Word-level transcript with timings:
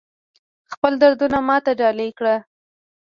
خپل 0.73 0.93
دردونه 1.01 1.37
ماته 1.47 1.71
ډالۍ 1.79 2.09
کړه 2.17 2.35